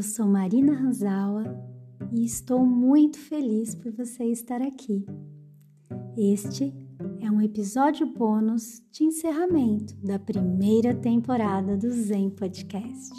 Eu 0.00 0.04
sou 0.04 0.26
Marina 0.26 0.72
Ranzawa 0.72 1.44
e 2.10 2.24
estou 2.24 2.64
muito 2.64 3.18
feliz 3.18 3.74
por 3.74 3.92
você 3.92 4.24
estar 4.24 4.62
aqui. 4.62 5.04
Este 6.16 6.74
é 7.20 7.30
um 7.30 7.38
episódio 7.38 8.06
bônus 8.06 8.82
de 8.90 9.04
encerramento 9.04 9.94
da 9.96 10.18
primeira 10.18 10.94
temporada 10.94 11.76
do 11.76 11.90
Zen 11.90 12.30
Podcast. 12.30 13.12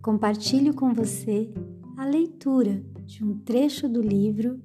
Compartilho 0.00 0.72
com 0.72 0.94
você 0.94 1.52
a 1.96 2.04
leitura 2.04 2.80
de 3.04 3.24
um 3.24 3.36
trecho 3.36 3.88
do 3.88 4.00
livro 4.00 4.62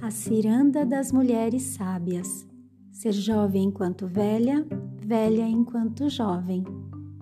A 0.00 0.10
Ciranda 0.10 0.86
das 0.86 1.12
Mulheres 1.12 1.62
Sábias. 1.62 2.48
Ser 2.90 3.12
jovem 3.12 3.64
enquanto 3.64 4.06
velha, 4.06 4.66
velha 4.96 5.46
enquanto 5.46 6.08
jovem, 6.08 6.64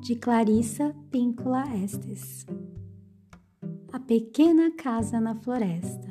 de 0.01 0.15
Clarissa 0.15 0.95
Píncula 1.11 1.65
Estes. 1.83 2.47
A 3.93 4.01
Pequena 4.01 4.71
Casa 4.73 5.21
na 5.21 5.35
Floresta, 5.35 6.09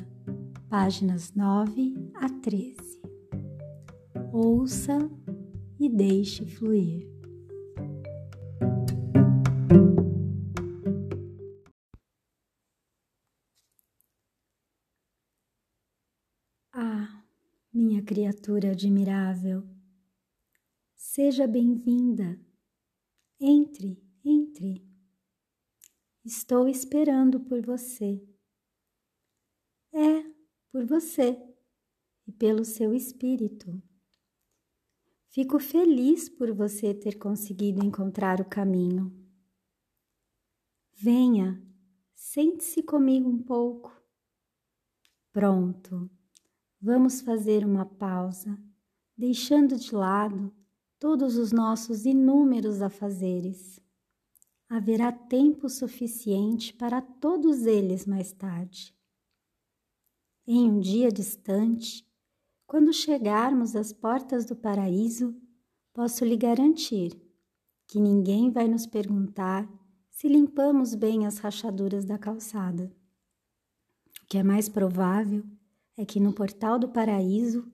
páginas 0.69 1.33
9 1.33 2.11
a 2.15 2.29
13. 2.29 3.01
Ouça 4.31 4.97
e 5.79 5.89
deixe 5.89 6.45
fluir. 6.45 7.07
Ah, 16.71 17.23
minha 17.73 18.01
criatura 18.01 18.71
admirável, 18.71 19.63
seja 20.95 21.45
bem-vinda. 21.45 22.39
Entre, 23.39 24.01
entre. 24.23 24.84
Estou 26.25 26.67
esperando 26.67 27.39
por 27.39 27.61
você. 27.61 28.19
É, 29.93 30.23
por 30.71 30.83
você 30.83 31.39
e 32.25 32.31
pelo 32.31 32.65
seu 32.65 32.95
espírito. 32.95 33.79
Fico 35.29 35.59
feliz 35.59 36.27
por 36.27 36.51
você 36.51 36.95
ter 36.95 37.19
conseguido 37.19 37.85
encontrar 37.85 38.41
o 38.41 38.49
caminho. 38.49 39.15
Venha, 40.95 41.63
sente-se 42.15 42.81
comigo 42.81 43.29
um 43.29 43.43
pouco. 43.43 43.95
Pronto, 45.31 46.09
vamos 46.81 47.21
fazer 47.21 47.63
uma 47.63 47.85
pausa, 47.85 48.57
deixando 49.15 49.77
de 49.77 49.93
lado 49.93 50.51
todos 50.97 51.37
os 51.37 51.51
nossos 51.51 52.03
inúmeros 52.03 52.81
afazeres 52.81 53.84
haverá 54.69 55.11
tempo 55.11 55.69
suficiente 55.69 56.73
para 56.73 57.01
todos 57.01 57.65
eles 57.65 58.05
mais 58.05 58.31
tarde. 58.31 58.95
Em 60.47 60.69
um 60.69 60.79
dia 60.79 61.11
distante, 61.11 62.05
quando 62.67 62.91
chegarmos 62.93 63.75
às 63.75 63.93
portas 63.93 64.45
do 64.45 64.55
paraíso, 64.55 65.35
posso 65.93 66.25
lhe 66.25 66.35
garantir 66.35 67.19
que 67.87 67.99
ninguém 67.99 68.51
vai 68.51 68.67
nos 68.67 68.85
perguntar 68.85 69.69
se 70.09 70.27
limpamos 70.27 70.95
bem 70.95 71.25
as 71.25 71.37
rachaduras 71.37 72.05
da 72.05 72.17
calçada. 72.17 72.91
O 74.23 74.27
que 74.27 74.37
é 74.37 74.43
mais 74.43 74.67
provável 74.67 75.43
é 75.95 76.05
que 76.05 76.19
no 76.19 76.33
portal 76.33 76.79
do 76.79 76.89
paraíso 76.89 77.71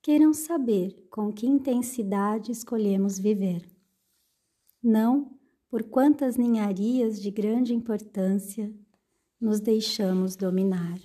queiram 0.00 0.32
saber 0.32 1.06
com 1.10 1.32
que 1.32 1.46
intensidade 1.46 2.50
escolhemos 2.50 3.18
viver. 3.18 3.68
Não 4.82 5.35
por 5.68 5.84
quantas 5.84 6.36
ninharias 6.36 7.20
de 7.20 7.30
grande 7.30 7.74
importância 7.74 8.72
nos 9.40 9.60
deixamos 9.60 10.36
dominar. 10.36 10.98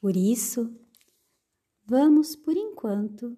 Por 0.00 0.16
isso, 0.16 0.74
vamos, 1.84 2.36
por 2.36 2.56
enquanto, 2.56 3.36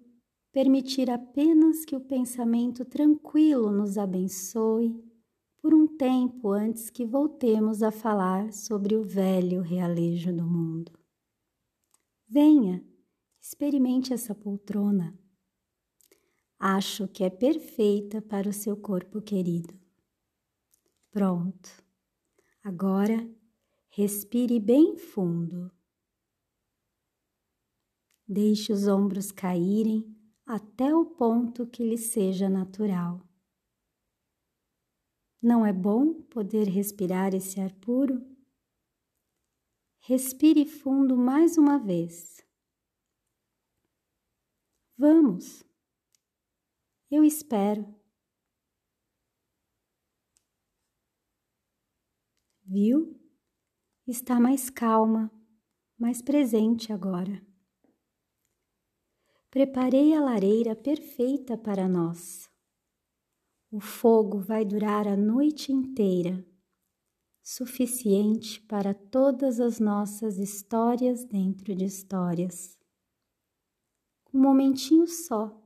permitir 0.51 1.09
apenas 1.09 1.85
que 1.85 1.95
o 1.95 2.01
pensamento 2.01 2.83
tranquilo 2.83 3.71
nos 3.71 3.97
abençoe 3.97 5.03
por 5.61 5.73
um 5.73 5.87
tempo 5.87 6.51
antes 6.51 6.89
que 6.89 7.05
voltemos 7.05 7.81
a 7.81 7.91
falar 7.91 8.53
sobre 8.53 8.95
o 8.95 9.03
velho 9.03 9.61
realejo 9.61 10.31
do 10.31 10.45
mundo. 10.45 10.91
Venha, 12.27 12.85
experimente 13.41 14.13
essa 14.13 14.35
poltrona 14.35 15.17
Acho 16.59 17.07
que 17.07 17.23
é 17.23 17.29
perfeita 17.29 18.21
para 18.21 18.49
o 18.49 18.53
seu 18.53 18.77
corpo 18.77 19.21
querido. 19.21 19.77
Pronto. 21.11 21.83
Agora 22.63 23.29
respire 23.89 24.59
bem 24.59 24.97
fundo. 24.97 25.71
Deixe 28.27 28.73
os 28.73 28.87
ombros 28.87 29.31
caírem 29.31 30.03
até 30.45 30.93
o 30.95 31.05
ponto 31.05 31.67
que 31.67 31.83
lhe 31.83 31.97
seja 31.97 32.49
natural. 32.49 33.21
Não 35.41 35.65
é 35.65 35.71
bom 35.71 36.21
poder 36.23 36.67
respirar 36.67 37.35
esse 37.35 37.59
ar 37.59 37.71
puro? 37.75 38.19
Respire 39.99 40.65
fundo 40.65 41.15
mais 41.15 41.57
uma 41.57 41.77
vez. 41.77 42.43
Vamos! 44.97 45.63
Eu 47.15 47.23
espero. 47.23 47.95
Viu? 52.65 53.17
Está 54.05 54.37
mais 54.37 54.69
calma, 54.69 55.31
mais 55.97 56.21
presente 56.21 56.91
agora. 56.91 57.41
Preparei 59.49 60.13
a 60.13 60.19
lareira 60.19 60.75
perfeita 60.75 61.57
para 61.57 61.87
nós. 61.87 62.49
O 63.71 63.79
fogo 63.79 64.39
vai 64.39 64.65
durar 64.65 65.07
a 65.07 65.15
noite 65.15 65.71
inteira, 65.71 66.45
suficiente 67.41 68.59
para 68.63 68.93
todas 68.93 69.61
as 69.61 69.79
nossas 69.79 70.37
histórias 70.37 71.23
dentro 71.23 71.73
de 71.73 71.85
histórias. 71.85 72.77
Um 74.33 74.41
momentinho 74.41 75.07
só 75.07 75.64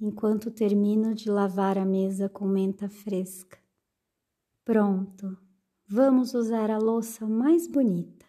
enquanto 0.00 0.50
termino 0.50 1.14
de 1.14 1.30
lavar 1.30 1.76
a 1.76 1.84
mesa 1.84 2.28
com 2.28 2.46
menta 2.46 2.88
fresca. 2.88 3.58
Pronto, 4.64 5.36
vamos 5.86 6.34
usar 6.34 6.70
a 6.70 6.78
louça 6.78 7.26
mais 7.26 7.66
bonita. 7.66 8.26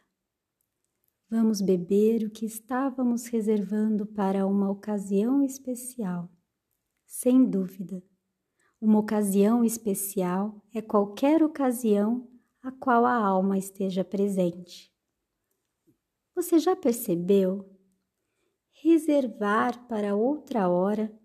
Vamos 1.29 1.61
beber 1.61 2.23
o 2.23 2.29
que 2.29 2.45
estávamos 2.45 3.27
reservando 3.27 4.05
para 4.05 4.47
uma 4.47 4.69
ocasião 4.69 5.43
especial. 5.43 6.27
Sem 7.05 7.45
dúvida, 7.47 8.03
uma 8.81 8.97
ocasião 8.97 9.63
especial 9.63 10.65
é 10.73 10.81
qualquer 10.81 11.43
ocasião 11.43 12.27
a 12.61 12.71
qual 12.71 13.05
a 13.05 13.13
alma 13.13 13.57
esteja 13.57 14.03
presente. 14.03 14.91
Você 16.33 16.57
já 16.57 16.75
percebeu? 16.75 17.69
Reservar 18.71 19.87
para 19.87 20.15
outra 20.15 20.69
hora 20.69 21.18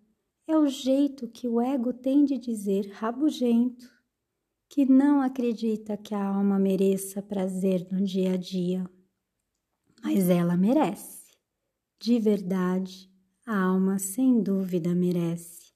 é 0.47 0.59
o 0.59 0.67
jeito 0.67 1.27
que 1.29 1.49
o 1.49 1.61
ego 1.61 1.93
tem 1.93 2.25
de 2.25 2.37
dizer 2.37 2.91
rabugento 2.93 3.91
que 4.69 4.85
não 4.85 5.23
acredita 5.23 5.97
que 5.97 6.15
a 6.15 6.23
alma 6.23 6.59
mereça 6.59 7.23
prazer 7.23 7.87
no 7.91 8.05
dia 8.05 8.33
a 8.33 8.37
dia. 8.37 8.85
Mas 10.03 10.29
ela 10.29 10.57
merece. 10.57 11.33
De 11.99 12.19
verdade, 12.19 13.11
a 13.47 13.59
alma 13.59 13.99
sem 13.99 14.43
dúvida 14.43 14.95
merece. 14.95 15.73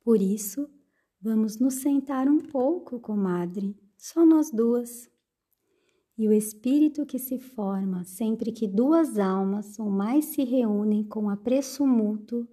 Por 0.00 0.22
isso, 0.22 0.70
vamos 1.20 1.58
nos 1.58 1.74
sentar 1.74 2.28
um 2.28 2.38
pouco, 2.38 2.98
comadre, 2.98 3.76
só 3.98 4.24
nós 4.24 4.50
duas. 4.50 5.10
E 6.16 6.28
o 6.28 6.32
espírito 6.32 7.04
que 7.04 7.18
se 7.18 7.38
forma 7.38 8.04
sempre 8.04 8.52
que 8.52 8.66
duas 8.66 9.18
almas 9.18 9.78
ou 9.78 9.90
mais 9.90 10.26
se 10.26 10.44
reúnem 10.44 11.04
com 11.04 11.28
apreço 11.28 11.86
mútuo 11.86 12.48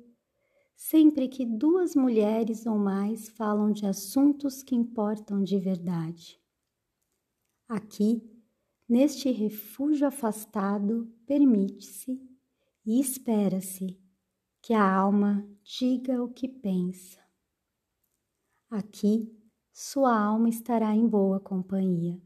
sempre 0.79 1.27
que 1.27 1.45
duas 1.45 1.93
mulheres 1.93 2.65
ou 2.65 2.77
mais 2.77 3.27
falam 3.27 3.69
de 3.69 3.85
assuntos 3.85 4.63
que 4.63 4.73
importam 4.73 5.43
de 5.43 5.59
verdade. 5.59 6.41
Aqui, 7.67 8.23
neste 8.87 9.29
refúgio 9.29 10.07
afastado, 10.07 11.13
permite-se 11.27 12.17
e 12.85 12.97
espera-se 12.97 13.99
que 14.61 14.73
a 14.73 14.89
alma 14.89 15.45
diga 15.61 16.23
o 16.23 16.29
que 16.29 16.47
pensa. 16.47 17.19
Aqui, 18.69 19.37
sua 19.73 20.17
alma 20.17 20.47
estará 20.47 20.95
em 20.95 21.05
boa 21.05 21.41
companhia. 21.41 22.21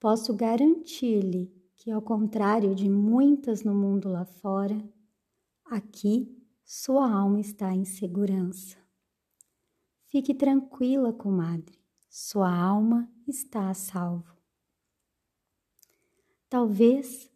Posso 0.00 0.34
garantir-lhe 0.34 1.54
que, 1.76 1.90
ao 1.90 2.00
contrário 2.00 2.74
de 2.74 2.88
muitas 2.88 3.62
no 3.62 3.74
mundo 3.74 4.08
lá 4.08 4.24
fora, 4.24 4.82
aqui 5.66 6.41
sua 6.74 7.06
alma 7.06 7.38
está 7.38 7.74
em 7.74 7.84
segurança. 7.84 8.78
Fique 10.08 10.32
tranquila, 10.32 11.12
comadre, 11.12 11.78
sua 12.08 12.50
alma 12.50 13.12
está 13.28 13.68
a 13.68 13.74
salvo. 13.74 14.34
Talvez 16.48 17.30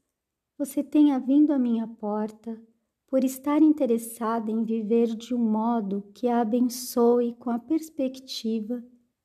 você 0.57 0.83
tenha 0.83 1.19
vindo 1.21 1.53
à 1.53 1.59
minha 1.59 1.87
porta 1.87 2.59
por 3.07 3.23
estar 3.23 3.61
interessada 3.61 4.51
em 4.51 4.65
viver 4.65 5.15
de 5.15 5.35
um 5.35 5.51
modo 5.51 6.11
que 6.15 6.29
a 6.29 6.41
abençoe 6.41 7.35
com 7.35 7.51
a 7.51 7.59
perspectiva 7.59 8.83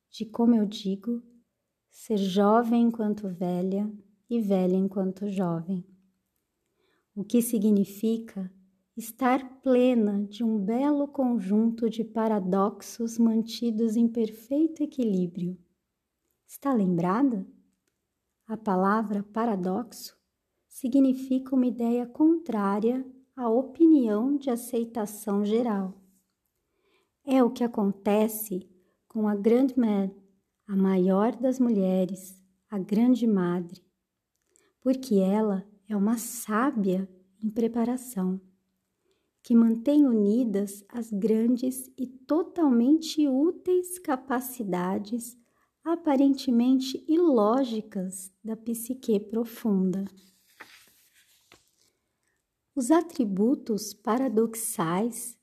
de, 0.10 0.26
como 0.26 0.54
eu 0.54 0.66
digo, 0.66 1.24
ser 1.90 2.18
jovem 2.18 2.84
enquanto 2.88 3.30
velha 3.30 3.90
e 4.30 4.42
velha 4.42 4.76
enquanto 4.76 5.30
jovem. 5.30 5.86
O 7.16 7.24
que 7.24 7.42
significa 7.42 8.52
estar 9.02 9.62
plena 9.64 10.24
de 10.26 10.44
um 10.44 10.60
belo 10.60 11.08
conjunto 11.08 11.90
de 11.90 12.04
paradoxos 12.04 13.18
mantidos 13.18 13.96
em 13.96 14.08
perfeito 14.08 14.84
equilíbrio. 14.84 15.58
Está 16.48 16.72
lembrada? 16.72 17.44
A 18.46 18.56
palavra 18.56 19.24
paradoxo 19.24 20.16
significa 20.68 21.56
uma 21.56 21.66
ideia 21.66 22.06
contrária 22.06 23.04
à 23.36 23.50
opinião 23.50 24.38
de 24.38 24.52
aceitação 24.52 25.44
geral. 25.44 26.00
É 27.26 27.44
o 27.44 27.50
que 27.50 27.64
acontece 27.64 28.70
com 29.08 29.28
a 29.28 29.34
Grande 29.34 29.80
Mère, 29.80 30.16
a 30.68 30.76
maior 30.76 31.36
das 31.36 31.60
mulheres, 31.60 32.40
a 32.70 32.78
Grande 32.78 33.26
Madre, 33.26 33.84
porque 34.80 35.16
ela 35.16 35.68
é 35.90 35.98
uma 35.98 36.20
sábia 36.20 37.10
em 37.42 37.50
preparação 37.50 38.40
que 39.44 39.56
mantém 39.56 40.06
unidas 40.06 40.84
as 40.90 41.12
grandes 41.12 41.90
e 41.98 42.06
totalmente 42.06 43.28
úteis 43.28 43.98
capacidades 43.98 45.38
aparentemente 45.84 47.04
ilógicas 47.08 48.32
da 48.44 48.56
psique 48.56 49.20
profunda. 49.20 50.06
Os 52.76 52.92
atributos 52.92 53.94
paradoxais 53.94 55.38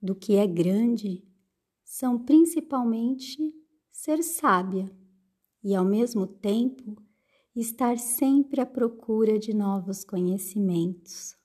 do 0.00 0.14
que 0.14 0.36
é 0.36 0.46
grande 0.46 1.24
são 1.84 2.18
principalmente 2.18 3.52
ser 3.90 4.22
sábia 4.22 4.90
e, 5.62 5.74
ao 5.74 5.84
mesmo 5.84 6.26
tempo, 6.26 6.96
estar 7.54 7.98
sempre 7.98 8.60
à 8.60 8.66
procura 8.66 9.38
de 9.38 9.52
novos 9.52 10.04
conhecimentos 10.04 11.39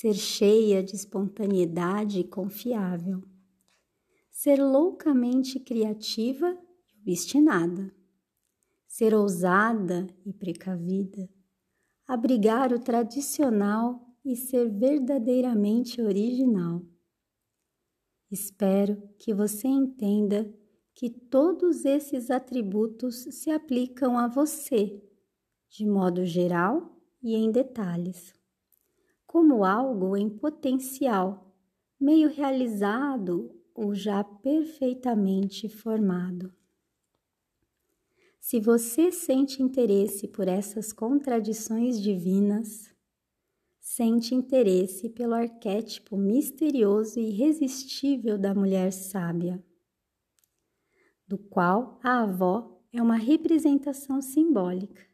ser 0.00 0.14
cheia 0.14 0.82
de 0.82 0.96
espontaneidade 0.96 2.20
e 2.20 2.24
confiável, 2.24 3.22
ser 4.30 4.58
loucamente 4.58 5.60
criativa 5.60 6.58
e 6.88 7.02
obstinada, 7.02 7.94
ser 8.86 9.12
ousada 9.12 10.06
e 10.24 10.32
precavida, 10.32 11.28
abrigar 12.06 12.72
o 12.72 12.78
tradicional 12.78 14.00
e 14.24 14.34
ser 14.36 14.70
verdadeiramente 14.70 16.00
original. 16.00 16.82
Espero 18.30 19.06
que 19.18 19.34
você 19.34 19.68
entenda 19.68 20.50
que 20.94 21.10
todos 21.10 21.84
esses 21.84 22.30
atributos 22.30 23.16
se 23.16 23.50
aplicam 23.50 24.16
a 24.16 24.26
você, 24.26 24.98
de 25.68 25.84
modo 25.84 26.24
geral 26.24 26.98
e 27.22 27.34
em 27.34 27.52
detalhes 27.52 28.39
como 29.30 29.64
algo 29.64 30.16
em 30.16 30.28
potencial, 30.28 31.54
meio 32.00 32.28
realizado 32.28 33.48
ou 33.72 33.94
já 33.94 34.24
perfeitamente 34.24 35.68
formado. 35.68 36.52
Se 38.40 38.58
você 38.58 39.12
sente 39.12 39.62
interesse 39.62 40.26
por 40.26 40.48
essas 40.48 40.92
contradições 40.92 42.00
divinas, 42.00 42.92
sente 43.78 44.34
interesse 44.34 45.08
pelo 45.08 45.34
arquétipo 45.34 46.16
misterioso 46.16 47.20
e 47.20 47.28
irresistível 47.28 48.36
da 48.36 48.52
mulher 48.52 48.92
sábia, 48.92 49.64
do 51.24 51.38
qual 51.38 52.00
a 52.02 52.22
avó 52.22 52.82
é 52.92 53.00
uma 53.00 53.16
representação 53.16 54.20
simbólica. 54.20 55.06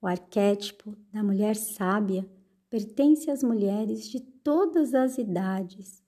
O 0.00 0.06
arquétipo 0.06 0.96
da 1.12 1.22
mulher 1.22 1.54
sábia 1.54 2.26
pertence 2.76 3.30
às 3.30 3.42
mulheres 3.42 4.06
de 4.06 4.20
todas 4.20 4.92
as 4.92 5.16
idades 5.16 6.04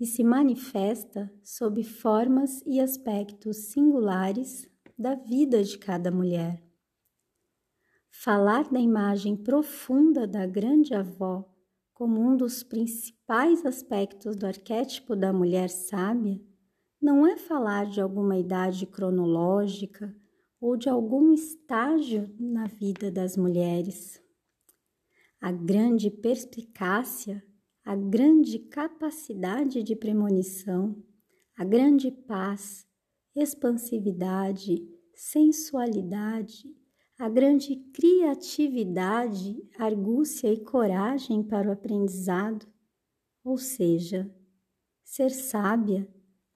e 0.00 0.06
se 0.06 0.24
manifesta 0.24 1.30
sob 1.44 1.84
formas 1.84 2.62
e 2.64 2.80
aspectos 2.80 3.58
singulares 3.72 4.66
da 4.98 5.14
vida 5.14 5.62
de 5.62 5.76
cada 5.76 6.10
mulher. 6.10 6.62
Falar 8.10 8.70
da 8.70 8.80
imagem 8.80 9.36
profunda 9.36 10.26
da 10.26 10.46
grande 10.46 10.94
avó 10.94 11.46
como 11.92 12.18
um 12.18 12.34
dos 12.38 12.62
principais 12.62 13.66
aspectos 13.66 14.34
do 14.34 14.46
arquétipo 14.46 15.14
da 15.14 15.30
mulher 15.30 15.68
sábia 15.68 16.40
não 16.98 17.26
é 17.26 17.36
falar 17.36 17.84
de 17.84 18.00
alguma 18.00 18.38
idade 18.38 18.86
cronológica 18.86 20.16
ou 20.58 20.74
de 20.74 20.88
algum 20.88 21.34
estágio 21.34 22.34
na 22.40 22.66
vida 22.66 23.10
das 23.10 23.36
mulheres 23.36 24.26
a 25.40 25.52
grande 25.52 26.10
perspicácia, 26.10 27.42
a 27.84 27.94
grande 27.94 28.58
capacidade 28.58 29.82
de 29.82 29.94
premonição, 29.94 31.02
a 31.56 31.64
grande 31.64 32.10
paz, 32.10 32.86
expansividade, 33.34 34.86
sensualidade, 35.14 36.64
a 37.18 37.28
grande 37.28 37.76
criatividade, 37.92 39.56
argúcia 39.76 40.52
e 40.52 40.62
coragem 40.62 41.42
para 41.42 41.68
o 41.68 41.72
aprendizado. 41.72 42.66
Ou 43.44 43.58
seja, 43.58 44.32
ser 45.02 45.30
sábia 45.30 46.08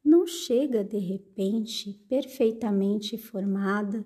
não 0.05 0.26
chega 0.26 0.85
de 0.85 0.99
repente 0.99 1.94
perfeitamente 2.08 3.17
formada 3.17 4.05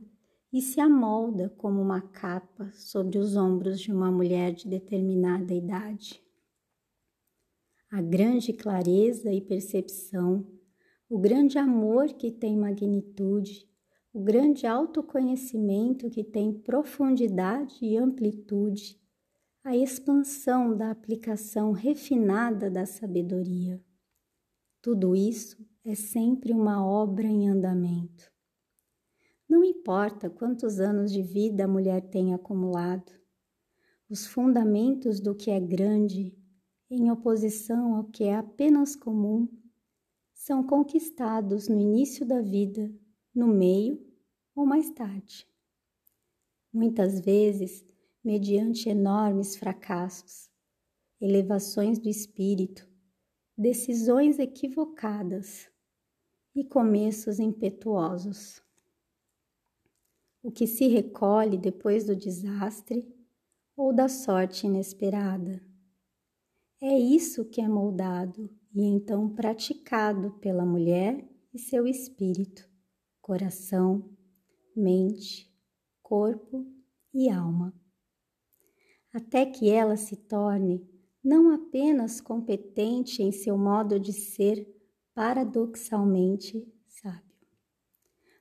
e 0.57 0.63
se 0.63 0.81
amolda 0.81 1.51
como 1.59 1.83
uma 1.83 2.01
capa 2.01 2.73
sobre 2.73 3.19
os 3.19 3.37
ombros 3.37 3.79
de 3.79 3.93
uma 3.93 4.11
mulher 4.11 4.55
de 4.55 4.67
determinada 4.67 5.53
idade. 5.53 6.25
A 7.91 8.01
grande 8.01 8.55
clareza 8.55 9.31
e 9.31 9.39
percepção, 9.39 10.47
o 11.11 11.19
grande 11.19 11.59
amor 11.59 12.07
que 12.15 12.31
tem 12.31 12.57
magnitude, 12.57 13.69
o 14.15 14.21
grande 14.21 14.67
autoconhecimento 14.67 16.09
que 16.09 16.25
tem 16.25 16.55
profundidade 16.55 17.77
e 17.83 17.95
amplitude, 17.99 18.99
a 19.63 19.77
expansão 19.77 20.75
da 20.75 20.91
aplicação 20.91 21.73
refinada 21.73 22.71
da 22.71 22.87
sabedoria. 22.87 23.79
Tudo 24.81 25.15
isso 25.15 25.63
é 25.85 25.95
sempre 25.95 26.55
uma 26.55 26.83
obra 26.83 27.27
em 27.27 27.47
andamento. 27.47 28.35
Não 29.49 29.63
importa 29.63 30.29
quantos 30.29 30.81
anos 30.81 31.13
de 31.13 31.23
vida 31.23 31.65
a 31.65 31.69
mulher 31.69 32.01
tem 32.11 32.35
acumulado, 32.35 33.13
os 34.09 34.27
fundamentos 34.27 35.21
do 35.21 35.35
que 35.37 35.51
é 35.51 35.61
grande, 35.61 36.37
em 36.91 37.11
oposição 37.11 37.95
ao 37.95 38.05
que 38.05 38.25
é 38.25 38.35
apenas 38.35 38.97
comum, 38.97 39.49
são 40.33 40.65
conquistados 40.65 41.69
no 41.69 41.79
início 41.79 42.27
da 42.27 42.41
vida, 42.41 42.93
no 43.35 43.47
meio 43.47 44.05
ou 44.55 44.67
mais 44.67 44.91
tarde. 44.91 45.47
Muitas 46.73 47.21
vezes, 47.21 47.85
mediante 48.25 48.89
enormes 48.89 49.57
fracassos, 49.57 50.51
elevações 51.21 51.99
do 51.99 52.09
espírito, 52.09 52.89
decisões 53.57 54.39
equivocadas 54.39 55.71
e 56.55 56.65
começos 56.65 57.39
impetuosos 57.39 58.66
o 60.47 60.53
que 60.53 60.65
se 60.65 60.87
recolhe 60.87 61.59
depois 61.59 62.05
do 62.05 62.15
desastre 62.15 63.05
ou 63.77 63.93
da 63.93 64.09
sorte 64.09 64.69
inesperada. 64.69 65.61
É 66.81 66.97
isso 66.97 67.45
que 67.45 67.61
é 67.61 67.67
moldado 67.69 68.49
e 68.73 68.85
então 68.85 69.29
praticado 69.29 70.35
pela 70.35 70.65
mulher 70.65 71.29
e 71.53 71.59
seu 71.59 71.85
espírito, 71.85 72.71
coração, 73.21 74.09
mente, 74.77 75.53
corpo 76.01 76.65
e 77.13 77.29
alma, 77.29 77.75
até 79.13 79.45
que 79.47 79.69
ela 79.69 79.97
se 79.97 80.15
torne 80.15 80.89
não 81.25 81.51
apenas 81.51 82.21
competente 82.21 83.21
em 83.21 83.33
seu 83.33 83.59
modo 83.59 83.99
de 83.99 84.13
ser 84.13 84.65
paradoxalmente 85.13 86.73
sábio, 86.87 87.35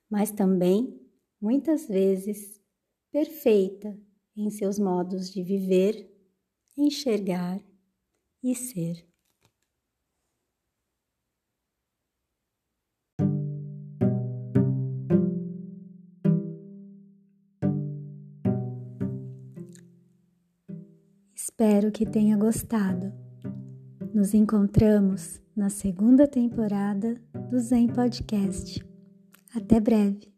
mas 0.08 0.32
também 0.32 1.04
muitas 1.40 1.88
vezes, 1.88 2.62
perfeita 3.12 3.98
em 4.36 4.50
seus 4.50 4.78
modos 4.78 5.32
de 5.32 5.42
viver, 5.44 6.12
enxergar 6.78 7.62
e 8.44 8.54
ser. 8.54 9.08
Espero 21.34 21.90
que 21.90 22.06
tenha 22.06 22.36
gostado. 22.36 23.14
Nos 24.14 24.34
encontramos 24.34 25.42
na 25.56 25.70
segunda 25.70 26.28
temporada 26.28 27.16
do 27.50 27.58
Zen 27.60 27.88
Podcast. 27.88 28.86
Até 29.56 29.80
breve! 29.80 30.35